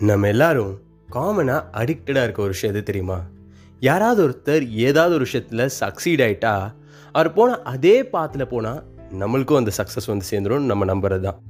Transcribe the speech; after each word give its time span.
நம்ம 0.00 0.28
எல்லாரும் 0.28 0.78
காமனாக 1.12 1.64
அடிக்டடாக 1.72 2.22
இருக்க 2.22 2.42
ஒரு 2.42 2.48
விஷயம் 2.48 2.74
எது 2.74 2.84
தெரியுமா? 2.84 3.22
யாராவது 3.80 4.28
ஒருத்தர் 4.28 4.70
ஏதாவது 4.70 5.14
ஒரு 5.14 5.24
விஷயத்தில் 5.24 5.70
சக்சீட் 5.80 6.22
ஆகிட்டா 6.22 6.72
அவர் 7.12 7.32
போனால் 7.32 7.62
அதே 7.62 8.04
பாத்தில் 8.04 8.46
போனால் 8.46 8.84
நம்மளுக்கும் 9.18 9.56
அந்த 9.56 9.72
சக்ஸஸ் 9.76 10.06
வந்து 10.06 10.26
சேர்ந்துடும் 10.30 10.58
நம்ம 10.58 10.84
நம்புறது 10.84 11.20
தான் 11.20 11.42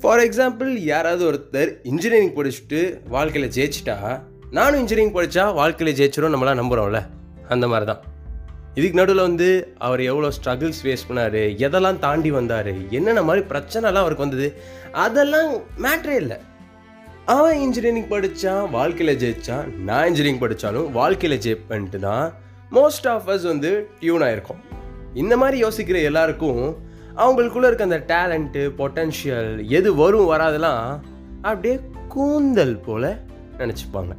ஃபார் 0.00 0.18
எக்ஸாம்பிள் 0.18 0.76
யாராவது 0.76 1.32
ஒருத்தர் 1.32 1.80
இன்ஜினியரிங் 1.82 2.34
படிச்சுட்டு 2.34 3.00
வாழ்க்கையில் 3.08 3.50
ஜெயிச்சிட்டா 3.50 4.20
நானும் 4.50 4.78
இன்ஜினியரிங் 4.78 5.14
படித்தா 5.14 5.54
வாழ்க்கையில் 5.54 5.96
ஜெயிச்சிடும் 5.96 6.34
நம்மளாம் 6.34 6.60
நம்புகிறோம்ல 6.60 7.06
அந்த 7.48 7.68
மாதிரி 7.68 7.84
தான் 7.84 8.00
இதுக்கு 8.74 8.98
நடுவில் 8.98 9.22
வந்து 9.22 9.74
அவர் 9.78 10.00
எவ்வளோ 10.00 10.28
ஸ்ட்ரகிள்ஸ் 10.28 10.82
ஃபேஸ் 10.82 11.08
பண்ணார் 11.08 11.34
எதெல்லாம் 11.34 11.98
தாண்டி 11.98 12.30
வந்தார் 12.30 12.90
என்னென்ன 12.90 13.22
மாதிரி 13.22 13.46
பிரச்சனைலாம் 13.46 14.04
அவருக்கு 14.04 14.28
வந்தது 14.28 14.60
அதெல்லாம் 14.92 15.54
மேட்ரே 15.76 16.14
இல்லை. 16.14 16.40
அவன் 17.28 17.60
இன்ஜினியரிங் 17.60 18.08
படித்தான் 18.08 18.70
வாழ்க்கையில் 18.70 19.18
ஜெயித்தான் 19.18 19.74
நான் 19.84 20.06
இன்ஜினியரிங் 20.06 20.40
படித்தாலும் 20.40 20.92
வாழ்க்கையில் 20.92 21.40
ஜெயிப்பேன்ட்டு 21.40 21.98
தான் 21.98 22.32
மோஸ்ட் 22.72 23.06
ஆஃப் 23.06 23.28
அஸ் 23.28 23.42
வந்து 23.42 23.86
டியூன் 24.00 24.22
ஆகிருக்கும் 24.22 24.60
இந்த 25.14 25.36
மாதிரி 25.36 25.62
யோசிக்கிற 25.62 26.02
எல்லாருக்கும் 26.02 26.76
அவங்களுக்குள்ளே 27.16 27.66
இருக்க 27.66 27.84
அந்த 27.84 28.04
டேலண்ட்டு 28.08 28.72
பொட்டன்ஷியல் 28.78 29.66
எது 29.68 29.94
வரும் 29.94 30.26
வராதெல்லாம் 30.26 31.02
அப்படியே 31.42 31.80
கூந்தல் 32.08 32.80
போல 32.80 33.18
நினச்சிப்பாங்க. 33.58 34.12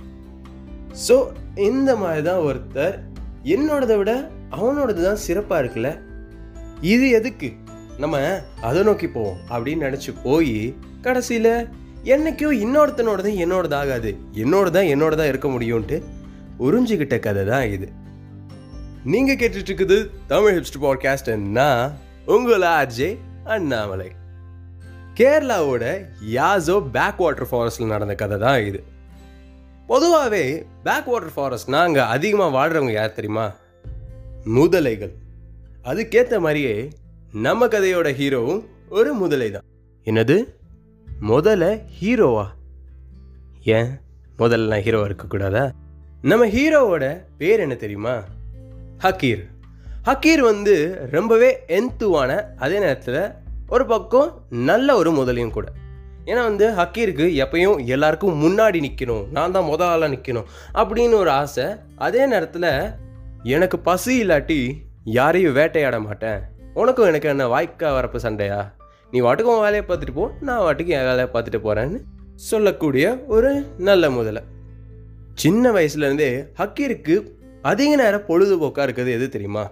ஸோ 1.08 1.32
இந்த 1.56 1.96
மாதிரி 1.96 2.22
தான் 2.22 2.40
ஒருத்தர் 2.40 3.04
என்னோடதை 3.44 3.98
விட 3.98 4.30
அவனோடது 4.50 5.04
தான் 5.04 5.16
சிறப்பாக 5.16 5.64
இருக்குல்ல? 5.64 5.98
இது 6.82 7.10
எதுக்கு? 7.10 7.54
நம்ம 8.00 8.42
அதை 8.62 8.84
நோக்கி 8.84 9.08
போவோம் 9.08 9.38
அப்படின்னு 9.50 9.88
நினச்சி 9.90 10.14
போய் 10.24 10.76
கடைசியில் 11.02 11.68
என்னைக்கும் 12.04 12.56
இன்னொருத்தனோடது 12.64 13.30
என்னோடது 13.44 13.74
ஆகாது 13.74 14.18
என்னோட 14.34 14.70
தான் 14.70 14.84
என்னோட 14.84 15.16
தான் 15.16 15.28
இருக்க 15.28 15.48
முடியும்ன்ட்டு 15.48 16.04
உறிஞ்சிக்கிட்ட 16.60 17.20
கதை 17.20 17.46
தான் 17.46 17.68
இது. 17.68 17.88
நீங்கள் 19.04 19.36
கேட்டுட்ருக்குது 19.36 20.12
தமிழ் 20.28 20.56
ஹிப்ஸ்ட் 20.58 20.82
பாட்காஸ்ட்னா 20.82 21.92
உங்கள் 22.26 22.62
ஆர்ஜே 22.62 23.18
அண்ணாமலை. 23.44 24.12
கேரளாவோட 25.18 26.08
யாசோ 26.22 26.80
பேக் 26.92 27.18
வாட்டர் 27.18 27.48
ஃபாரஸ்டில் 27.52 27.86
நடந்த 27.86 28.16
கதை 28.16 28.38
தான் 28.38 28.62
இது. 28.62 28.84
பொதுவாகவே 29.88 30.66
பேக் 30.84 31.06
வாட்டர் 31.06 31.36
ஃபாரஸ்ட்னா 31.36 31.74
அங்கே 31.74 32.00
அதிகமாக 32.00 32.56
வாழ்கிறவங்க 32.58 32.92
யார் 32.92 33.14
தெரியுமா? 33.14 33.54
முதலைகள். 34.46 35.14
அதுக்கேற்ற 35.84 36.40
மாதிரியே 36.40 36.90
நம்ம 37.32 37.66
கதையோட 37.66 38.10
ஹீரோவும் 38.12 38.64
ஒரு 38.90 39.14
முதலை 39.14 39.52
தான் 39.52 39.64
என்னது? 40.06 40.63
முதல்ல 41.28 41.82
ஹீரோவா? 42.02 42.46
ஏன்? 43.64 43.90
முதல்ல 44.40 44.80
ஹீரோ 44.80 45.06
இருக்கக்கூடாதா? 45.06 45.72
நம்ம 46.22 46.48
ஹீரோவோட 46.48 47.24
பேர் 47.38 47.60
என்ன 47.60 47.76
தெரியுமா? 47.76 48.24
ஹக்கீர். 49.00 49.44
ஹக்கீர் 50.06 50.40
வந்து 50.40 51.08
ரொம்பவே 51.12 51.64
எந்துவான 51.68 52.56
அதே 52.58 52.80
நேரத்தில் 52.80 53.22
ஒரு 53.70 53.86
பக்கம் 53.86 54.42
நல்ல 54.50 54.96
ஒரு 54.96 55.12
முதலையும் 55.12 55.50
கூட. 55.50 55.72
ஏன்னா 56.26 56.44
வந்து 56.44 56.70
ஹக்கீருக்கு 56.70 57.46
எப்பயும் 57.46 57.86
எல்லாருக்கும் 57.86 58.42
முன்னாடி 58.42 58.90
நிற்கணும் 58.90 59.28
நான் 59.28 59.52
தான் 59.52 59.64
முத 59.64 59.82
ஆளாக 59.82 60.14
நிற்கணும் 60.14 60.46
அப்படின்னு 60.74 61.14
ஒரு 61.14 61.30
ஆசை. 61.30 61.66
அதே 61.96 62.26
நேரத்தில் 62.26 62.90
எனக்கு 63.44 63.80
பசி 63.80 64.24
இல்லாட்டி 64.24 64.74
யாரையும் 65.04 65.56
வேட்டையாட 65.56 66.00
மாட்டேன். 66.00 66.40
உனக்கும் 66.74 67.08
எனக்கு 67.08 67.30
என்ன 67.30 67.48
வாய்க்கா 67.48 68.00
வரப்பு 68.00 68.16
சண்டையா? 68.16 68.74
நீ 69.14 69.22
வாட்டுக்கும் 69.22 69.54
உன் 69.54 69.66
வேலையை 69.66 69.82
பார்த்துட்டு 69.88 70.14
போ 70.14 70.32
நான் 70.42 70.60
வாட்டுக்கு 70.60 70.94
என் 70.96 71.04
வேலையை 71.04 71.28
பார்த்துட்டு 71.34 71.60
போகிறேன்னு 71.64 71.98
சொல்லக்கூடிய 72.36 73.24
ஒரு 73.28 73.50
நல்ல 73.78 74.10
முதலை. 74.10 74.42
சின்ன 75.34 75.72
வயசுலேருந்தே 75.72 76.30
ஹக்கீருக்கு 76.58 77.16
அதிக 77.62 77.96
நேரம் 77.96 78.26
பொழுதுபோக்காக 78.28 78.84
இருக்கிறது 78.84 79.12
எது 79.12 79.30
தெரியுமா? 79.30 79.72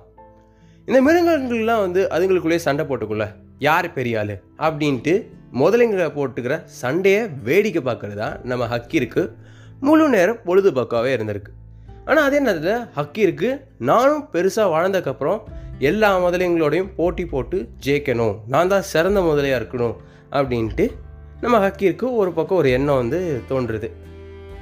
இந்த 0.85 1.01
மிருகங்கள்லாம் 1.01 1.83
வந்து 1.85 2.07
அதுங்களுக்குள்ளேயே 2.11 2.55
சண்டை 2.55 2.85
போட்டுக்குள்ள 2.85 3.27
யார் 3.59 3.93
பெரிய 3.93 4.19
ஆள்? 4.19 4.35
அப்படின்ட்டு 4.57 5.15
முதலைங்களை 5.53 6.09
போட்டுக்கிற 6.17 6.63
சண்டையை 6.65 7.27
வேடிக்கை 7.43 7.83
பார்க்கறது 7.85 8.13
தான் 8.13 8.37
நம்ம 8.43 8.65
ஹக்கீருக்கு 8.65 9.31
முழு 9.79 10.09
நேரம் 10.09 10.39
பொழுதுபோக்காகவே 10.45 11.13
இருந்திருக்கு. 11.17 11.51
ஆனால் 12.09 12.25
அதே 12.27 12.39
நேரத்தில் 12.45 12.85
ஹக்கீருக்கு 12.97 13.49
நானும் 13.89 14.23
பெருசாக 14.33 14.71
வாழ்ந்ததுக்கப்புறம் 14.75 15.39
எல்லா 15.89 16.09
முதலைங்களோடையும் 16.23 16.91
போட்டி 16.97 17.23
போட்டு 17.33 17.57
ஜெயிக்கணும். 17.85 18.35
நான் 18.53 18.71
தான் 18.73 18.87
சிறந்த 18.93 19.19
முதலையாக 19.27 19.59
இருக்கணும் 19.61 19.95
அப்படின்ட்டு 20.37 20.85
நம்ம 21.43 21.59
ஹக்கீருக்கு 21.65 22.07
ஒரு 22.21 22.31
பக்கம் 22.37 22.59
ஒரு 22.61 22.69
எண்ணம் 22.77 22.99
வந்து 23.01 23.19
தோன்றுது. 23.49 23.89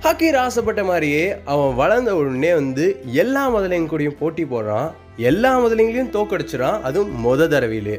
ஹக்கீர் 0.05 0.37
ஆசைப்பட்ட 0.43 0.81
மாதிரியே 0.89 1.23
அவன் 1.53 1.73
வளர்ந்த 1.79 2.11
உடனே 2.19 2.51
வந்து 2.59 2.85
எல்லா 3.23 3.43
முதலைங்க 3.55 3.89
கூடயும் 3.93 4.19
போட்டி 4.21 4.43
போடுறான். 4.43 4.89
எல்லா 5.29 5.51
முதலைங்களையும் 5.63 6.13
தோக்கடிச்சிடான் 6.17 6.77
அதுவும் 6.89 7.11
மொத 7.25 7.47
தடவையிலே. 7.53 7.97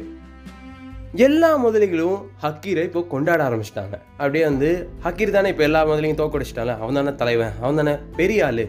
எல்லா 1.27 1.51
முதலைகளும் 1.63 2.19
ஹக்கீரை 2.43 2.83
இப்போ 2.89 3.01
கொண்டாட 3.13 3.41
ஆரம்பிச்சிட்டாங்க. 3.49 3.95
அப்படியே 4.21 4.43
வந்து 4.49 4.69
ஹக்கீர் 5.05 5.35
தானே 5.37 5.49
இப்போ 5.53 5.63
எல்லா 5.69 5.81
முதலையும் 5.89 6.21
தோக்கடிச்சிட்டாங்க 6.21 6.75
அவன் 6.81 6.99
தானே 6.99 7.13
தலைவன். 7.21 7.53
அவன் 7.61 7.79
தானே 7.81 7.95
பெரிய 8.19 8.45
ஆள். 8.49 8.63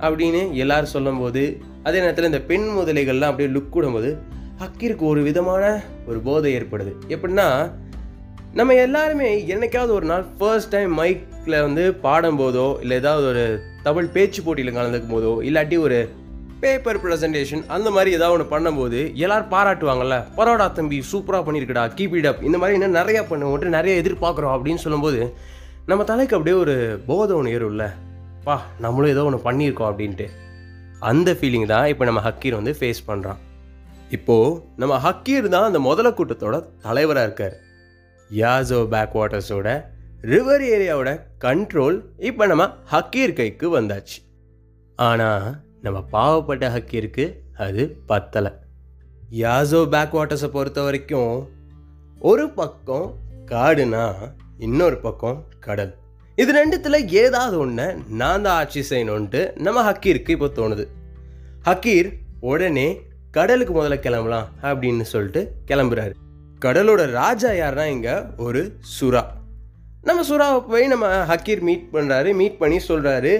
அப்படின்னு 0.00 0.52
எல்லாரும் 0.52 0.86
சொல்லும்போது 0.86 1.60
அதே 1.82 2.00
நேரத்தில் 2.00 2.24
இந்த 2.24 2.40
பெண் 2.40 2.66
முதலைகள்லாம் 2.78 3.30
அப்படியே 3.30 3.50
லுக் 3.54 3.76
விடும்போது 3.76 4.16
ஹக்கீருக்கு 4.60 5.00
ஒரு 5.00 5.22
விதமான 5.22 5.82
ஒரு 6.06 6.18
போதை 6.18 6.56
ஏற்படுது. 6.58 6.92
எப்படின்னா 7.08 7.70
நம்ம 8.54 8.74
எல்லாருமே 8.74 9.46
என்னைக்காவது 9.46 9.88
ஒரு 9.88 10.06
நாள் 10.06 10.24
ஃபர்ஸ்ட் 10.38 10.70
டைம் 10.70 10.98
மைக்கில் 10.98 11.62
வந்து 11.62 11.96
பாடும்போதோ 12.02 12.80
இல்லை 12.80 12.96
ஏதாவது 12.96 13.26
ஒரு 13.26 13.62
தமிழ் 13.82 14.06
பேச்சு 14.06 14.42
போட்டியில் 14.42 14.74
கலந்துக்கும் 14.74 15.16
போதோ 15.16 15.42
இல்லாட்டி 15.42 15.78
ஒரு 15.78 16.08
பேப்பர் 16.60 17.00
ப்ரெசன்டேஷன் 17.02 17.62
அந்த 17.66 17.90
மாதிரி 17.90 18.14
ஏதாவது 18.14 18.36
ஒன்று 18.36 18.56
பண்ணும்போது 18.56 19.14
எல்லோரும் 19.14 19.50
பாராட்டுவாங்கல்ல 19.50 20.24
பரோடா 20.36 20.72
தம்பி 20.72 21.02
சூப்பராக 21.12 21.44
பண்ணியிருக்கடா 21.44 21.84
கீப் 21.94 22.16
இட் 22.16 22.26
அப் 22.26 22.42
இந்த 22.42 22.58
மாதிரி 22.58 22.78
இன்னும் 22.78 23.04
நிறையா 23.04 23.22
பண்ணுவோம் 23.30 23.68
நிறைய 23.68 24.02
எதிர்பார்க்குறோம் 24.02 24.54
அப்படின்னு 24.56 24.74
சொல்லும்போது 24.74 25.34
நம்ம 25.86 26.04
தலைக்கு 26.04 26.36
அப்படியே 26.36 26.56
ஒரு 26.56 27.00
போதை 27.06 27.36
ஒன்று 27.36 27.58
ஏறும்ல. 27.58 27.84
பா 28.48 28.56
நம்மளும் 28.84 29.12
ஏதோ 29.14 29.22
ஒன்று 29.28 29.46
பண்ணியிருக்கோம் 29.46 29.90
அப்படின்ட்டு. 29.90 30.26
அந்த 31.10 31.30
ஃபீலிங் 31.38 31.66
தான் 31.72 31.86
இப்போ 31.92 32.04
நம்ம 32.08 32.20
ஹக்கீர் 32.26 32.56
வந்து 32.58 32.72
ஃபேஸ் 32.78 33.00
பண்ணுறான் 33.08 33.40
இப்போது 34.16 34.54
நம்ம 34.80 34.94
ஹக்கீர் 35.06 35.46
தான் 35.54 35.66
அந்த 35.68 35.80
முதல 35.86 36.10
கூட்டத்தோட 36.18 36.56
தலைவராக 36.84 37.26
இருக்கார். 37.28 37.56
யாசோ 38.30 38.78
பேக் 38.94 39.16
வாட்டர்ஸோட 39.18 39.68
ரிவர் 40.30 40.64
ஏரியாவோட 40.74 41.10
கண்ட்ரோல் 41.44 41.98
இப்போ 42.28 42.46
நம்ம 42.52 42.64
ஹக்கீர் 42.92 43.36
கைக்கு 43.40 43.66
வந்தாச்சு. 43.76 44.18
ஆனால் 45.08 45.46
நம்ம 45.84 45.98
பாவப்பட்ட 46.14 46.72
ஹக்கீருக்கு 46.76 47.26
அது 47.66 47.82
பத்தலை. 48.10 48.52
யாசோ 49.44 49.80
பேக் 49.94 50.16
வாட்டர்ஸை 50.18 50.50
பொறுத்த 50.56 50.82
வரைக்கும் 50.88 51.34
ஒரு 52.30 52.46
பக்கம் 52.60 53.08
காடுனா 53.52 54.04
இன்னொரு 54.66 54.98
பக்கம் 55.06 55.38
கடல். 55.66 55.94
இது 56.42 56.50
ரெண்டுத்தில் 56.58 56.98
ஏதாவது 57.20 57.56
ஒன்று 57.62 57.84
நான் 58.20 58.44
தான் 58.46 58.56
ஆட்சி 58.60 58.80
செய்யணுன்ட்டு 58.90 59.40
நம்ம 59.66 59.78
ஹக்கீருக்கு 59.86 60.34
இப்போ 60.36 60.48
தோணுது. 60.58 60.84
ஹக்கீர் 61.68 62.08
உடனே 62.50 62.88
கடலுக்கு 63.36 63.72
முதல்ல 63.78 63.96
கிளம்பலாம் 64.04 64.46
அப்படின்னு 64.68 65.04
சொல்லிட்டு 65.12 65.40
கிளம்புறாரு. 65.70 66.12
கடலோட 66.64 67.02
ராஜா 67.20 67.50
யாருன்னா 67.60 67.86
இங்கே 67.94 68.14
ஒரு 68.46 68.60
சுறா. 68.96 69.22
நம்ம 70.08 70.20
சுறாவை 70.28 70.60
போய் 70.68 70.84
நம்ம 70.92 71.08
ஹக்கீர் 71.30 71.62
மீட் 71.68 71.88
பண்ணுறாரு 71.94 72.30
மீட் 72.40 72.60
பண்ணி 72.62 72.78
சொல்கிறாரு 72.90 73.32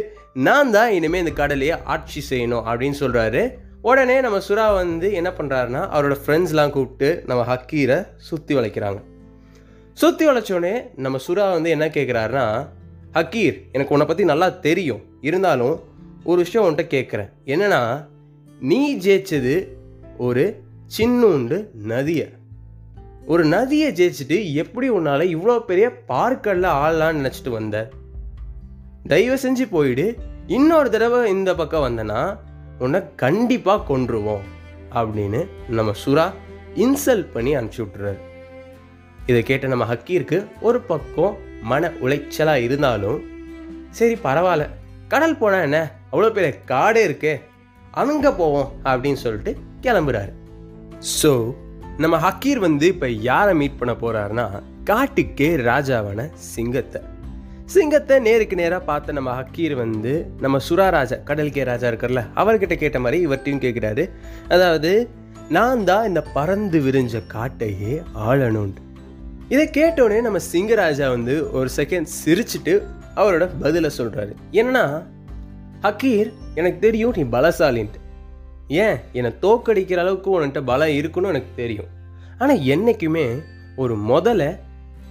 நான் 0.47 0.73
தான் 0.77 0.91
இனிமேல் 0.97 1.23
இந்த 1.25 1.35
கடலையே 1.43 1.77
ஆட்சி 1.95 2.23
செய்யணும் 2.31 2.67
அப்படின்னு 2.71 2.99
சொல்கிறாரு 3.03 3.43
உடனே 3.91 4.17
நம்ம 4.27 4.41
சுறா 4.49 4.67
வந்து 4.81 5.11
என்ன 5.21 5.33
பண்ணுறாருன்னா 5.39 5.85
அவரோட 5.95 6.17
ஃப்ரெண்ட்ஸ்லாம் 6.25 6.75
கூப்பிட்டு 6.77 7.11
நம்ம 7.31 7.45
ஹக்கீரை 7.53 7.99
சுற்றி 8.31 8.55
வளைக்கிறாங்க. 8.59 9.01
சுற்றி 9.99 10.25
வளைச்சோடனே 10.31 10.75
நம்ம 11.05 11.17
சுறா 11.29 11.47
வந்து 11.55 11.71
என்ன 11.77 11.87
கேட்குறாருன்னா 11.95 12.45
ஹக்கீர் 13.13 13.63
எனக்கு 13.73 13.93
உன்னை 13.93 14.07
பற்றி 14.07 14.25
நல்லா 14.25 14.49
தெரியும். 14.49 15.03
இருந்தாலும் 15.21 15.81
ஒரு 16.25 16.43
விஷயம் 16.43 16.69
உன்கிட்ட 16.69 16.81
கேட்குறேன் 16.81 17.31
என்னன்னா 17.45 18.07
நீ 18.61 18.97
ஜெயிச்சது 18.97 19.69
ஒரு 20.19 20.63
சின்னூண்டு 20.99 21.73
நதியை. 21.73 22.29
ஒரு 23.27 23.45
நதியை 23.45 23.93
ஜெயிச்சுட்டு 23.93 24.53
எப்படி 24.53 24.89
உன்னால் 24.89 25.21
இவ்வளோ 25.21 25.61
பெரிய 25.61 25.93
பார்க்கல்ல 26.09 26.67
ஆளலான்னு 26.83 27.19
நினச்சிட்டு 27.19 27.49
வந்த? 27.49 27.89
தயவு 29.07 29.39
செஞ்சு 29.43 29.67
போயிடு. 29.71 30.19
இன்னொரு 30.47 30.91
தடவை 30.91 31.31
இந்த 31.31 31.55
பக்கம் 31.55 31.85
வந்தனா 31.87 32.39
உன்னை 32.79 33.01
கண்டிப்பாக 33.17 33.83
கொன்றுவோம் 33.89 34.45
அப்படின்னு 34.93 35.49
நம்ம 35.69 35.93
சுறா 36.07 36.33
இன்சல்ட் 36.77 37.33
பண்ணி 37.33 37.57
அனுப்பிச்சி 37.57 37.85
விட்டுறாரு. 37.85 38.19
இதை 39.27 39.43
கேட்ட 39.43 39.67
நம்ம 39.67 39.95
ஹக்கீருக்கு 39.95 40.45
ஒரு 40.61 40.81
பக்கம் 40.81 41.37
மன 41.63 41.91
உளைச்சலாக 42.01 42.63
இருந்தாலும் 42.63 43.21
சரி 43.91 44.15
பரவாயில்ல. 44.25 44.67
கடல் 45.09 45.39
போனால் 45.39 45.63
என்ன? 45.63 45.91
அவ்வளோ 46.13 46.33
பெரிய 46.33 46.55
காடே 46.67 47.03
இருக்கே. 47.09 47.41
அங்கே 47.93 48.31
போவோம் 48.31 48.73
அப்படின்னு 48.85 49.21
சொல்லிட்டு 49.25 49.57
கிளம்புறாரு. 49.83 50.33
ஸோ 51.21 51.55
நம்ம 51.99 52.17
ஹக்கீர் 52.19 52.59
வந்து 52.59 52.87
இப்போ 52.87 53.09
யாரை 53.09 53.55
மீட் 53.55 53.79
பண்ண 53.79 53.93
போகிறாருன்னா 53.93 54.47
காட்டுக்கே 54.85 55.57
ராஜாவான 55.57 56.31
சிங்கத்தை. 56.55 57.01
சிங்கத்தை 57.67 58.19
நேருக்கு 58.19 58.57
நேராக 58.57 58.85
பார்த்த 58.85 59.13
நம்ம 59.13 59.31
ஹக்கீர் 59.31 59.75
வந்து 59.75 60.13
நம்ம 60.41 60.59
சுராராஜா 60.69 61.17
கடல்கே 61.25 61.65
ராஜா 61.65 61.89
இருக்கார்ல 61.89 62.23
அவர்கிட்ட 62.35 62.77
கேட்ட 62.77 62.99
மாதிரி 62.99 63.27
இவர்கிட்டையும் 63.27 63.65
கேட்குறாரு 63.65 64.05
அதாவது 64.49 64.93
நான் 65.51 65.85
தான் 65.85 66.07
இந்த 66.07 66.21
பறந்து 66.21 66.81
விரிஞ்ச 66.81 67.23
காட்டையே 67.35 68.03
ஆளணும்னு 68.15 68.83
இதை 69.49 69.69
கேட்டோடனே 69.69 70.21
நம்ம 70.21 70.39
சிங்கராஜா 70.53 71.09
வந்து 71.09 71.53
ஒரு 71.53 71.71
செகண்ட் 71.77 72.07
சிரிச்சிட்டு 72.25 72.83
அவரோட 73.17 73.51
பதிலை 73.61 73.91
சொல்கிறாரு 73.99 74.33
என்னன்னா 74.53 75.03
ஹக்கீர் 75.83 76.33
எனக்கு 76.55 76.79
தெரியும் 76.79 77.15
நீ 77.17 77.23
பலசாலின்ட்டு. 77.23 78.01
ஏன்? 78.69 78.97
என்னை 79.13 79.35
தோக்கடிக்கிற 79.43 79.97
அளவுக்கு 79.97 80.31
உன்கிட்ட 80.31 80.65
பலம் 80.65 80.89
இருக்குன்னு 80.89 81.29
எனக்கு 81.29 81.49
தெரியும். 81.57 81.87
ஆனால் 82.39 82.63
என்றைக்குமே 82.63 83.27
ஒரு 83.77 83.99
முதல்ல 83.99 84.59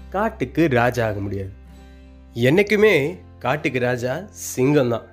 காட்டுக்கு 0.09 0.67
ராஜா 0.71 1.05
ஆக 1.07 1.19
முடியாது. 1.19 1.49
என்றைக்குமே 2.33 3.17
காட்டுக்கு 3.39 3.79
ராஜா 3.79 4.25
சிங்கம் 4.29 4.89
தான் 4.89 5.05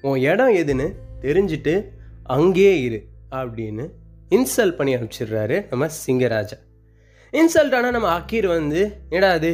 உன் 0.00 0.20
இடம் 0.20 0.54
எதுன்னு 0.54 0.94
தெரிஞ்சுட்டு 1.20 1.88
அங்கேயே 2.22 2.80
இரு 2.80 3.06
அப்படின்னு 3.30 3.86
இன்சல்ட் 4.30 4.76
பண்ணி 4.76 4.96
அனுப்பிச்சிடுறாரு 4.96 5.66
நம்ம 5.70 5.88
சிங்கராஜா. 6.06 6.56
இன்சல்ட் 7.38 7.74
ஆனால் 7.76 7.94
நம்ம 7.94 8.08
அக்கீர் 8.18 8.46
வந்து 8.46 8.80
ஏடா 9.10 9.28
அது 9.30 9.48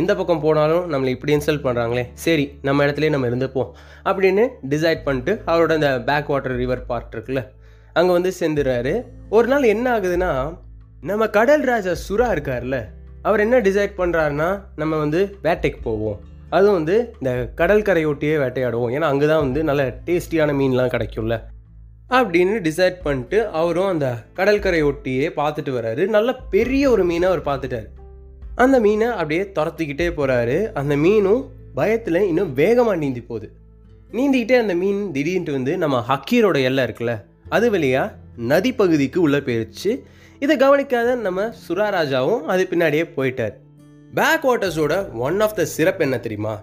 எந்த 0.00 0.12
பக்கம் 0.16 0.42
போனாலும் 0.44 0.84
நம்மளை 0.92 1.10
இப்படி 1.14 1.32
இன்சல்ட் 1.36 1.64
பண்ணுறாங்களே 1.64 2.04
சரி 2.24 2.44
நம்ம 2.62 2.84
இடத்துலேயே 2.86 3.12
நம்ம 3.14 3.28
இருந்துப்போம். 3.30 3.70
அப்படின்னு 4.04 4.44
டிசைட் 4.68 5.00
பண்ணிட்டு 5.06 5.32
அவரோட 5.46 5.72
அந்த 5.78 5.90
பேக் 6.10 6.30
வாட்டர் 6.32 6.56
ரிவர் 6.56 6.84
பார்ட் 6.86 7.14
இருக்குல்ல 7.16 7.42
அங்கே 7.92 8.12
வந்து 8.12 8.32
சேர்ந்துடுறாரு 8.40 8.92
ஒரு 9.28 9.46
நாள் 9.46 9.62
என்ன 9.62 9.86
ஆகுதுன்னா 9.96 10.30
நம்ம 11.00 11.28
கடல் 11.38 11.64
ராஜா 11.72 11.94
சுறா 12.06 12.28
இருக்கார்ல 12.36 12.78
அவர் 13.22 13.40
என்ன 13.40 13.60
டிசைட் 13.68 13.98
பண்ணுறாருன்னா 14.00 14.48
நம்ம 14.76 14.96
வந்து 14.96 15.22
வேட்டைக்கு 15.42 15.80
போவோம். 15.82 16.18
அதுவும் 16.50 16.74
வந்து 16.74 16.96
இந்த 17.20 17.30
கடற்கரையொட்டியே 17.60 18.36
வேட்டையாடுவோம். 18.44 18.92
ஏன்னா 18.96 19.08
அங்கே 19.12 19.26
தான் 19.26 19.44
வந்து 19.46 19.62
நல்ல 19.64 19.82
டேஸ்டியான 20.06 20.54
மீன்லாம் 20.60 20.94
கிடைக்கும்ல. 20.94 21.36
அப்படின்னு 22.10 22.54
டிசைட் 22.66 23.02
பண்ணிட்டு 23.02 23.38
அவரும் 23.48 23.86
அந்த 23.86 24.06
கடற்கரை 24.34 24.82
ஒட்டியே 24.82 25.26
பார்த்துட்டு 25.40 25.72
வராரு 25.78 26.06
நல்ல 26.06 26.34
பெரிய 26.54 26.90
ஒரு 26.90 27.04
மீனை 27.04 27.28
அவர் 27.28 27.42
பார்த்துட்டாரு. 27.48 27.88
அந்த 28.54 28.80
மீனை 28.80 29.06
அப்படியே 29.06 29.42
துரத்திக்கிட்டே 29.56 30.06
போகிறாரு 30.18 30.72
அந்த 30.72 30.96
மீனும் 30.96 31.42
பயத்தில் 31.74 32.20
இன்னும் 32.20 32.52
வேகமாக 32.52 32.96
நீந்தி 32.96 33.20
போகுது. 33.20 33.48
நீந்திக்கிட்டே 34.12 34.58
அந்த 34.58 34.74
மீன் 34.74 35.12
திடீர்னு 35.12 35.52
வந்து 35.52 35.78
நம்ம 35.78 36.04
ஹக்கீரோட 36.08 36.62
எல்லை 36.62 36.84
இருக்குல்ல 36.84 37.14
அது 37.48 37.70
வழியாக 37.70 38.14
நதி 38.36 38.72
பகுதிக்கு 38.72 39.20
உள்ளே 39.20 39.38
போயிடுச்சு 39.38 39.92
இதை 40.38 40.56
கவனிக்காத 40.56 41.14
நம்ம 41.26 41.44
சுராராஜாவும் 41.68 42.42
அது 42.42 42.66
பின்னாடியே 42.70 43.04
போயிட்டார். 43.16 43.54
பேக் 44.14 44.44
வாட்டர்ஸோட 44.48 45.12
ஒன் 45.12 45.40
ஆஃப் 45.40 45.56
த 45.56 45.64
சிறப்பு 45.64 46.04
என்ன 46.04 46.18
தெரியுமா? 46.18 46.54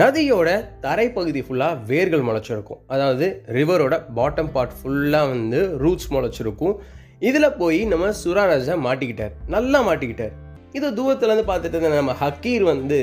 நதியோட 0.00 0.48
தரைப்பகுதி 0.84 1.40
ஃபுல்லாக 1.46 1.74
வேர்கள் 1.88 2.22
முளைச்சிருக்கும். 2.26 2.78
அதாவது 2.86 3.26
ரிவரோட 3.56 3.94
பாட்டம் 4.18 4.52
பார்ட் 4.54 4.76
ஃபுல்லாக 4.78 5.26
வந்து 5.32 5.58
ரூட்ஸ் 5.82 6.08
முளைச்சிருக்கும். 6.14 6.76
இதில் 7.28 7.56
போய் 7.58 7.80
நம்ம 7.92 8.06
சுராராஜா 8.22 8.74
மாட்டிக்கிட்டார். 8.86 9.34
நல்லா 9.54 9.80
மாட்டிக்கிட்டார். 9.88 10.32
இதை 10.72 10.88
தூரத்துலேருந்து 10.98 11.46
பார்த்துட்டு 11.50 11.76
இருந்த 11.78 11.90
நம்ம 11.94 12.14
ஹக்கீர் 12.22 12.62
வந்து 12.62 13.00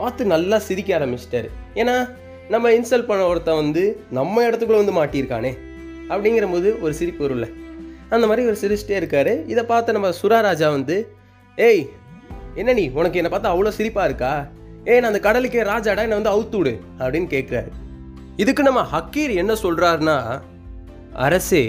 பார்த்து 0.00 0.26
நல்லா 0.34 0.58
சிரிக்க 0.58 0.98
ஆரம்பிச்சிட்டாரு. 0.98 1.48
ஏன்னா 1.74 1.94
நம்ம 2.54 2.72
இன்சல்ட் 2.78 3.08
பண்ண 3.10 3.22
ஒருத்தன் 3.26 3.60
வந்து 3.62 3.84
நம்ம 4.18 4.44
இடத்துக்குள்ளே 4.48 4.82
வந்து 4.82 4.98
மாட்டியிருக்கானே 5.00 5.52
அப்படிங்கிற 6.12 6.48
போது 6.50 6.68
ஒரு 6.80 6.94
சிரிப்பு 7.00 7.24
வரும்ல. 7.26 7.48
அந்த 8.08 8.24
மாதிரி 8.26 8.46
ஒரு 8.50 8.58
சிரிச்சிட்டே 8.62 8.98
இருக்காரு. 9.02 9.46
இதை 9.52 9.64
பார்த்து 9.72 9.96
நம்ம 9.98 10.10
சுராராஜா 10.20 10.68
வந்து 10.78 10.98
ஏய் 11.58 11.82
என்ன 12.54 12.72
நீ? 12.72 12.90
உனக்கு 13.00 13.18
என்னை 13.22 13.32
பார்த்தா 13.32 13.54
அவ்வளோ 13.54 13.72
சிரிப்பாக 13.78 14.08
இருக்கா? 14.10 14.34
ஏன் 14.90 15.00
நான் 15.00 15.10
அந்த 15.12 15.20
கடலுக்கே 15.26 15.62
ராஜாடா 15.72 16.02
என்னை 16.06 16.18
வந்து 16.18 16.32
அவுத்து 16.34 16.56
விடு 16.58 16.74
அப்படின்னு 16.98 17.28
கேட்குறாரு 17.34 17.70
இதுக்கு 18.42 18.62
நம்ம 18.62 18.82
ஹக்கீர் 18.92 19.32
என்ன 19.42 19.52
சொல்கிறாருன்னா 19.62 20.16
அரசே 21.26 21.62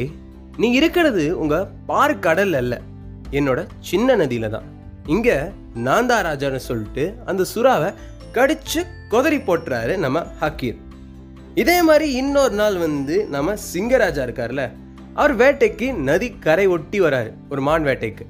நீ 0.61 0.67
இருக்கிறது 0.79 1.23
உங்கள் 1.39 1.69
பார் 1.89 2.13
கடல் 2.25 2.53
அல்ல 2.61 2.75
என்னோட 3.31 3.59
சின்ன 3.89 4.15
நதியில 4.15 4.49
தான். 4.49 4.67
இங்கே 5.13 5.37
நாந்தா 5.87 6.17
ராஜான்னு 6.27 6.61
சொல்லிட்டு 6.69 7.03
அந்த 7.25 7.45
சுறாவை 7.53 7.89
கடிச்சு 8.35 8.81
கொதறி 9.13 9.39
போட்டுறாரு 9.47 9.93
நம்ம 10.05 10.23
ஹக்கீர். 10.41 10.77
இதே 11.61 11.77
மாதிரி 11.89 12.07
இன்னொரு 12.21 12.55
நாள் 12.61 12.77
வந்து 12.85 13.17
நம்ம 13.35 13.55
சிங்கராஜா 13.73 14.23
இருக்கார்ல 14.27 14.65
அவர் 15.13 15.33
வேட்டைக்கு 15.43 15.87
நதி 16.09 16.29
கரை 16.45 16.67
ஒட்டி 16.75 17.01
வராரு 17.01 17.31
ஒரு 17.49 17.61
மான் 17.67 17.87
வேட்டைக்கு. 17.89 18.25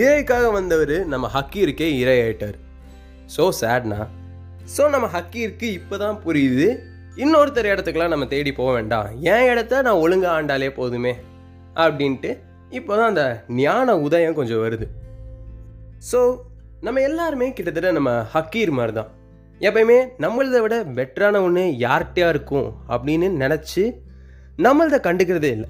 இறைக்காக 0.00 0.46
வந்தவர் 0.52 0.96
நம்ம 1.14 1.30
ஹக்கீருக்கே 1.34 1.88
இரையாயிட்டார். 2.02 2.58
ஸோ 3.34 3.44
சேட்னா 3.60 4.00
ஸோ 4.74 4.82
நம்ம 4.94 5.06
ஹக்கீருக்கு 5.14 5.68
இப்போ 5.78 5.94
தான் 6.04 6.18
புரியுது. 6.24 6.66
இன்னொருத்தர் 7.22 7.68
இடத்துக்குலாம் 7.72 8.12
நம்ம 8.14 8.26
தேடி 8.32 8.50
போக 8.58 8.70
வேண்டாம். 8.76 9.08
என் 9.32 9.48
இடத்த 9.52 9.80
நான் 9.86 10.02
ஒழுங்காக 10.04 10.36
ஆண்டாலே 10.38 10.68
போதுமே. 10.78 11.12
அப்படின்ட்டு 11.84 12.30
இப்போ 12.78 12.92
தான் 12.98 13.10
அந்த 13.12 13.24
ஞான 13.62 13.96
உதயம் 14.06 14.38
கொஞ்சம் 14.38 14.62
வருது. 14.64 14.86
ஸோ 16.10 16.20
நம்ம 16.86 17.02
எல்லாருமே 17.08 17.48
கிட்டத்தட்ட 17.56 17.90
நம்ம 17.98 18.12
ஹக்கீர் 18.34 18.72
மாதிரி 18.78 18.94
தான் 19.00 19.10
எப்பயுமே 19.60 19.98
நம்மளதை 20.24 20.60
விட 20.64 20.76
பெட்டரான 20.96 21.42
ஒன்று 21.46 21.64
யார்கிட்டயா 21.84 22.28
இருக்கும் 22.34 22.68
அப்படின்னு 22.94 23.28
நினச்சி 23.42 23.84
நம்மளதை 24.66 24.98
கண்டுக்கிறதே 25.08 25.50
இல்லை. 25.56 25.68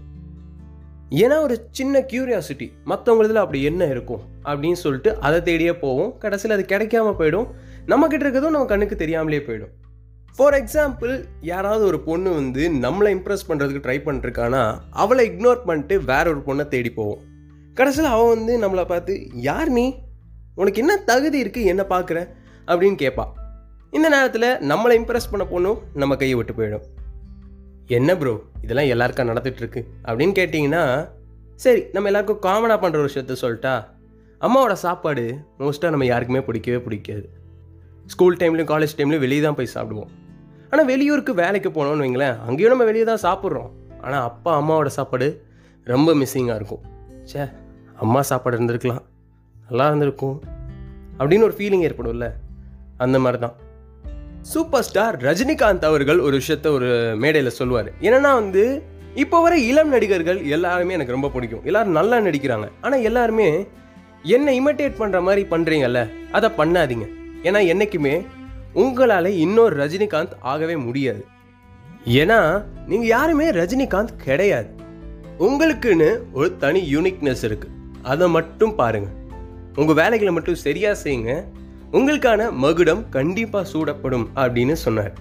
ஏன்னா 1.14 1.40
ஒரு 1.40 1.68
சின்ன 1.70 2.00
கியூரியாசிட்டி 2.00 2.66
மற்றவங்களதுல 2.86 3.34
அப்படி 3.34 3.62
என்ன 3.62 3.84
இருக்கும் 3.84 4.20
அப்படின்னு 4.44 4.72
சொல்லிட்டு 4.72 5.18
அதை 5.20 5.40
தேடியே 5.40 5.78
போவோம். 5.78 6.18
கடைசியில் 6.18 6.56
அது 6.56 6.76
கிடைக்காம 6.76 7.14
போயிடும். 7.18 7.48
நம்மக்கிட்ட 7.86 8.24
இருக்கிறதும் 8.24 8.56
நம்ம 8.56 8.64
கண்ணுக்கு 8.64 8.96
தெரியாமலே 8.96 9.38
போயிடும். 9.38 9.72
ஃபார் 10.36 10.54
எக்ஸாம்பிள் 10.54 11.24
யாராவது 11.40 11.84
ஒரு 11.84 12.00
பொண்ணு 12.00 12.34
வந்து 12.34 12.68
நம்மளை 12.68 13.10
இம்ப்ரெஸ் 13.16 13.48
பண்ணுறதுக்கு 13.48 13.82
ட்ரை 13.86 13.98
பண்ணிருக்கானா 14.04 14.78
அவளை 14.90 15.30
இக்னோர் 15.30 15.64
பண்ணிட்டு 15.64 16.02
வேற 16.02 16.24
ஒரு 16.30 16.42
பொண்ணை 16.46 16.68
தேடி 16.68 16.90
போவோம். 16.90 17.18
கடைசியில் 17.74 18.10
அவன் 18.10 18.28
வந்து 18.28 18.54
நம்மளை 18.60 18.84
பார்த்து 18.84 19.28
யார் 19.32 19.68
நீ? 19.68 19.94
உனக்கு 20.54 20.80
என்ன 20.80 20.96
தகுதி 20.96 21.42
இருக்குது 21.42 21.64
என்ன 21.64 21.84
பார்க்குற? 21.88 22.28
அப்படின்னு 22.66 22.98
கேட்பா 23.02 23.24
இந்த 23.90 24.08
நேரத்தில் 24.08 24.42
நம்மளை 24.42 24.96
இம்ப்ரெஸ் 25.00 25.30
பண்ண 25.30 25.46
பொண்ணும் 25.50 25.78
நம்ம 25.94 26.16
கையை 26.16 26.36
விட்டு 26.36 26.52
போயிடும். 26.52 26.84
என்ன 27.96 28.10
ப்ரோ 28.16 28.34
இதெல்லாம் 28.64 28.90
எல்லாருக்கா 28.94 29.22
நடந்துட்டுருக்கு 29.30 29.80
அப்படின்னு 30.08 30.34
கேட்டிங்கன்னா 30.38 30.82
சரி 31.64 31.80
நம்ம 31.92 32.08
எல்லாருக்கும் 32.10 32.42
காமனாக 32.46 32.78
பண்ணுற 32.82 33.00
ஒரு 33.02 33.08
விஷயத்த 33.10 33.36
சொல்லிட்டா 33.44 33.74
அம்மாவோட 34.46 34.74
சாப்பாடு 34.84 35.24
மோஸ்ட்டாக 35.58 35.90
நம்ம 35.90 36.06
யாருக்குமே 36.06 36.40
பிடிக்கவே 36.46 36.78
பிடிக்காது. 36.84 37.26
ஸ்கூல் 38.06 38.38
டைம்லையும் 38.40 38.70
காலேஜ் 38.72 38.94
டைம்லையும் 38.98 39.24
வெளியே 39.24 39.42
தான் 39.42 39.58
போய் 39.58 39.74
சாப்பிடுவோம். 39.74 40.10
ஆனால் 40.70 40.86
வெளியூருக்கு 40.86 41.32
வேலைக்கு 41.34 41.70
போனோம்னு 41.70 42.04
வைங்களேன் 42.04 42.36
அங்கேயும் 42.46 42.72
நம்ம 42.74 42.86
வெளியே 42.90 43.04
தான் 43.04 43.22
சாப்பிட்றோம். 43.26 43.70
ஆனால் 44.00 44.24
அப்பா 44.30 44.52
அம்மாவோட 44.60 44.90
சாப்பாடு 44.98 45.28
ரொம்ப 45.86 46.14
மிஸ்ஸிங்காக 46.14 46.58
இருக்கும். 46.60 46.82
ச்சே 47.30 47.44
அம்மா 47.96 48.22
சாப்பாடு 48.22 48.56
இருந்திருக்கலாம். 48.58 49.02
நல்லா 49.68 49.86
இருந்திருக்கும். 49.86 50.36
அப்படின்னு 51.18 51.46
ஒரு 51.48 51.56
ஃபீலிங் 51.58 51.84
ஏற்படும்ல. 51.88 52.28
அந்த 53.04 53.18
மாதிரி 53.18 53.40
தான் 53.42 53.56
சூப்பர் 54.50 54.84
ஸ்டார் 54.86 55.16
ரஜினிகாந்த் 55.22 55.84
அவர்கள் 55.88 56.18
ஒரு 56.18 56.40
விஷயத்த 56.40 56.66
ஒரு 56.66 56.88
மேடையில் 57.16 57.56
சொல்லுவார். 57.58 57.88
என்னன்னா 58.00 58.32
வந்து 58.32 58.82
இப்போ 59.14 59.42
வர 59.42 59.58
இளம் 59.58 59.88
நடிகர்கள் 59.88 60.44
எல்லாருமே 60.44 60.92
எனக்கு 60.92 61.12
ரொம்ப 61.12 61.28
பிடிக்கும். 61.28 61.64
எல்லாரும் 61.64 61.92
நல்லா 61.92 62.18
நடிக்கிறாங்க. 62.18 62.66
ஆனால் 62.80 63.02
எல்லாருமே 63.02 63.66
என்னை 64.22 64.54
இமிட்டேட் 64.60 64.98
பண்ணுற 64.98 65.22
மாதிரி 65.22 65.42
பண்ணுறீங்கல்ல 65.50 66.02
அதை 66.32 66.50
பண்ணாதீங்க. 66.58 67.06
ஏன்னா 67.42 67.66
என்றைக்குமே 67.66 68.14
உங்களால் 68.72 69.30
இன்னொரு 69.44 69.76
ரஜினிகாந்த் 69.84 70.36
ஆகவே 70.40 70.76
முடியாது. 70.76 71.24
ஏன்னா 72.20 72.40
நீங்கள் 72.86 73.12
யாருமே 73.16 73.50
ரஜினிகாந்த் 73.50 74.14
கிடையாது. 74.26 74.68
உங்களுக்குன்னு 75.38 76.10
ஒரு 76.32 76.56
தனி 76.56 76.96
யூனிக்னஸ் 76.96 77.44
இருக்குது 77.48 77.76
அதை 78.02 78.28
மட்டும் 78.28 78.74
பாருங்கள் 78.74 79.18
உங்கள் 79.76 79.98
வேலைகளை 80.02 80.32
மட்டும் 80.32 80.62
சரியாக 80.66 80.96
செய்யுங்க. 81.04 81.32
உங்களுக்கான 81.96 82.42
மகுடம் 82.64 83.00
கண்டிப்பாக 83.16 83.64
சூடப்படும் 83.72 84.24
அப்படின்னு 84.42 84.74
சொன்னார். 84.82 85.12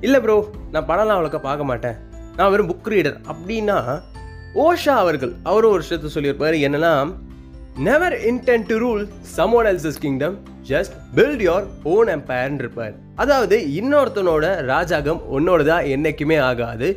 இல்லை 0.00 0.18
ப்ரோ 0.20 0.36
நான் 0.72 0.86
படம்லாம் 0.88 1.16
அவ்வளோக்கா 1.16 1.40
பார்க்க 1.48 1.68
மாட்டேன். 1.70 1.98
நான் 2.36 2.50
வெறும் 2.52 2.70
புக் 2.70 2.90
ரீடர் 2.92 3.18
அப்படின்னா 3.32 3.76
ஓஷா 4.64 4.94
அவர்கள் 5.02 5.32
அவரும் 5.42 5.72
ஒரு 5.74 5.82
விஷயத்த 5.84 6.10
சொல்லியிருப்பார். 6.16 6.56
என்னன்னா 6.66 6.92
never 7.88 8.16
intend 8.30 8.66
to 8.70 8.76
rule 8.84 9.04
someone 9.36 9.68
else's 9.72 10.02
kingdom 10.04 10.36
just 10.68 10.96
build 11.16 11.44
your 11.48 11.64
own 11.94 12.10
எம்பயர்னு 12.16 12.62
இருப்பார் 12.64 12.94
அதாவது 13.14 13.56
இன்னொருத்தனோட 13.80 14.44
ராஜாகம் 14.72 15.22
உன்னோடதா 15.38 15.78
என்னைக்குமே 15.94 16.40
ஆகாது. 16.50 16.90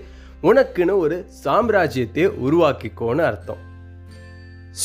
உனக்குன்னு 0.49 0.95
ஒரு 1.05 1.15
சாம்ராஜ்யத்தை 1.43 2.25
உருவாக்கிக்கோன்னு 2.47 3.23
அர்த்தம். 3.31 3.61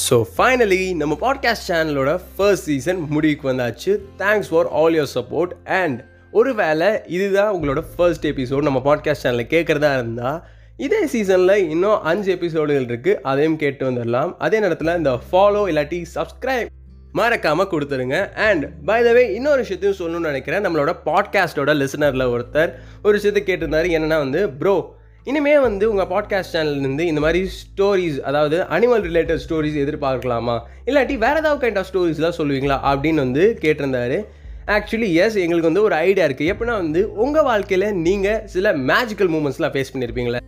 ஸோ 0.00 0.16
ஃபைனலி 0.36 0.94
நம்ம 0.94 1.14
பாட்காஸ்ட் 1.20 1.64
சேனலோட 1.68 2.20
ஃபர்ஸ்ட் 2.36 2.64
சீசன் 2.64 3.00
முடிவுக்கு 3.14 3.52
வந்தாச்சு. 3.52 3.98
Thanks 4.18 4.48
for 4.50 4.68
all 4.70 4.94
your 4.94 5.10
support 5.14 5.52
and 5.64 5.98
ஒருவேளை 6.30 6.88
இதுதான் 7.06 7.50
உங்களோட 7.56 7.84
ஃபர்ஸ்ட் 7.96 8.26
எபிசோட் 8.26 8.62
நம்ம 8.62 8.80
பாட்காஸ்ட் 8.84 9.24
சேனலில் 9.24 9.50
கேட்குறதா 9.54 9.90
இருந்தால் 9.94 10.38
இதே 10.76 11.06
சீசனில் 11.06 11.68
இன்னும் 11.68 12.02
அஞ்சு 12.02 12.36
எபிசோடுகள் 12.36 12.86
இருக்குது 12.86 13.20
அதையும் 13.22 13.56
கேட்டு 13.56 13.90
வந்துடலாம். 13.90 14.36
அதே 14.38 14.60
நேரத்தில் 14.60 14.96
இந்த 14.96 15.20
ஃபாலோ 15.26 15.64
இல்லாட்டி 15.72 16.04
சப்ஸ்கிரைப் 16.14 16.70
மறக்காமல் 17.12 17.66
கொடுத்துருங்க. 17.66 18.34
அண்ட் 18.34 18.84
பை 18.84 19.02
த 19.02 19.12
வே 19.12 19.34
இன்னொரு 19.34 19.56
விஷயத்தையும் 19.56 20.00
சொல்லணும்னு 20.00 20.30
நினைக்கிறேன். 20.32 20.66
நம்மளோட 20.66 20.94
பாட்காஸ்ட்டோட 21.04 21.74
லிசனரில் 21.82 22.30
ஒருத்தர் 22.34 22.72
ஒரு 23.02 23.20
விஷயத்தை 23.20 23.42
கேட்டிருந்தாரு. 23.42 23.90
என்னென்னா 23.98 24.18
வந்து 24.26 24.50
ப்ரோ 24.50 24.94
இனிமே 25.24 25.58
வந்து 25.58 25.90
உங்கள் 25.90 26.06
பாட்காஸ்ட் 26.06 26.52
சேனல்லேருந்து 26.52 27.00
இந்த 27.00 27.20
மாதிரி 27.20 27.48
ஸ்டோரிஸ் 27.58 28.20
அதாவது 28.20 28.66
அனிமல் 28.70 29.02
ரிலேட்டட் 29.02 29.38
ஸ்டோரிஸ் 29.48 29.78
எதிர்பார்க்கலாமா? 29.82 30.60
இல்லாட்டி 30.86 31.18
வேறு 31.18 31.36
ஏதாவது 31.36 31.68
கைண்ட் 31.68 31.78
ஆஃப் 31.78 31.86
ஸ்டோரிஸ்லாம் 31.92 32.40
சொல்லுவீங்களா? 32.40 32.78
அப்படின்னு 32.92 33.14
வந்து 33.14 33.58
கேட்டிருந்தாரு. 33.60 34.24
ஆக்சுவலி 34.66 35.12
எஸ் 35.12 35.34
எங்களுக்கு 35.34 35.60
வந்து 35.60 35.82
ஒரு 35.82 35.94
ஐடியா 35.94 36.26
இருக்குது 36.26 36.52
எப்படின்னா 36.52 36.76
வந்து 36.76 37.14
உங்கள் 37.14 37.42
வாழ்க்கையில் 37.42 37.94
நீங்கள் 37.94 38.42
சில 38.44 38.72
மேஜிக்கல் 38.76 39.30
மூமெண்ட்ஸ்லாம் 39.34 39.74
ஃபேஸ் 39.74 39.92
பண்ணியிருப்பீங்களே 39.92 40.38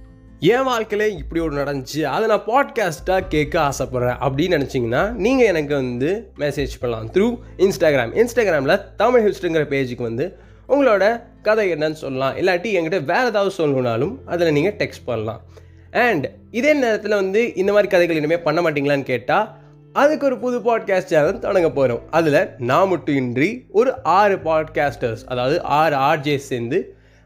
என் 0.40 0.62
வாழ்க்கையில் 0.62 1.16
இப்படி 1.16 1.40
ஒரு 1.40 1.62
நடந்துச்சு. 1.62 2.02
அதை 2.02 2.28
நான் 2.28 2.44
பாட்காஸ்ட்டாக 2.46 3.24
கேட்க 3.28 3.60
ஆசைப்பட்றேன் 3.60 4.18
அப்படின்னு 4.20 4.58
நினச்சிங்கன்னா 4.58 5.12
நீங்கள் 5.12 5.46
எனக்கு 5.46 5.74
வந்து 5.74 6.30
மெசேஜ் 6.38 6.74
பண்ணலாம் 6.80 7.10
த்ரூ 7.12 7.38
இன்ஸ்டாகிராம் 7.56 8.14
இன்ஸ்டாகிராமில் 8.14 8.94
தமிழ் 8.96 9.26
ஹிஸ்ட்ரிங்கிற 9.28 9.64
பேஜுக்கு 9.64 10.02
வந்து 10.02 10.38
உங்களோட 10.68 11.04
கதை 11.48 11.66
என்னன்னு 11.74 11.98
சொல்லலாம். 12.02 12.36
இல்லாட்டி 12.40 12.70
என்கிட்ட 12.76 13.00
வேறு 13.12 13.30
ஏதாவது 13.32 13.52
சொல்லணுனாலும் 13.58 14.14
அதில் 14.26 14.54
நீங்கள் 14.58 14.76
டெக்ஸ்ட் 14.80 15.06
பண்ணலாம். 15.06 15.42
அண்ட் 16.04 16.26
இதே 16.58 16.72
நேரத்தில் 16.74 17.20
வந்து 17.22 17.40
இந்த 17.62 17.70
மாதிரி 17.72 17.88
கதைகள் 17.88 18.20
இனிமேல் 18.20 18.44
பண்ண 18.46 18.60
மாட்டீங்களான்னு 18.64 19.06
கேட்டால் 19.12 19.48
அதுக்கு 19.94 20.26
ஒரு 20.28 20.36
புது 20.44 20.56
பாட்காஸ்ட் 20.58 21.10
சேனல் 21.12 21.42
தொடங்க 21.44 21.68
போகிறோம் 21.70 22.00
அதில் 22.18 22.38
நான் 22.70 22.88
மட்டும் 22.92 23.18
இன்றி 23.22 23.50
ஒரு 23.70 23.90
ஆறு 24.02 24.36
பாட்காஸ்டர்ஸ் 24.46 25.22
அதாவது 25.32 25.56
ஆறு 25.80 25.96
ஆர்ஜேஸ் 26.10 26.48
சேர்ந்து 26.52 26.78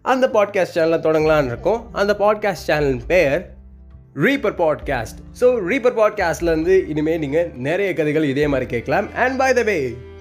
அந்த 0.05 0.25
பாட்காஸ்ட் 0.35 0.77
சேனலை 0.79 0.99
தொடங்கலான்னு 1.07 1.51
இருக்கோம். 1.53 1.81
அந்த 2.01 2.13
பாட்காஸ்ட் 2.25 2.69
சேனல் 2.71 3.01
பேர் 3.13 3.41
ரீப்பர் 4.25 4.59
பாட்காஸ்ட் 4.61 5.19
ஸோ 5.41 5.49
ரீப்பர் 5.71 5.99
பாட்காஸ்ட்லேருந்து 6.01 6.77
இனிமேல் 6.93 7.23
நீங்கள் 7.25 7.51
நிறைய 7.69 7.91
கதைகள் 8.01 8.31
இதே 8.33 8.47
மாதிரி 8.53 8.69
கேட்கலாம். 8.75 9.09
And 9.25 9.39
by 9.43 9.51
the 9.59 9.63
way 9.71 9.79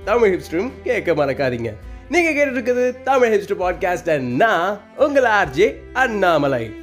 Tamil 0.10 0.34
ஹிப்ஸ்டரும் 0.34 0.72
கேட்க 0.88 1.12
மறக்காதீங்க. 1.22 1.72
நீங்கள் 2.10 2.34
கேட்டுருக்குது 2.34 3.04
தமிழ் 3.04 3.34
ஹிப்ஸ்டர் 3.34 3.62
பாட்காஸ்ட் 3.62 4.20
நான் 4.20 4.80
உங்கள் 4.98 5.24
ஆர்ஜே 5.24 5.76
அண்ணாமலை. 5.94 6.74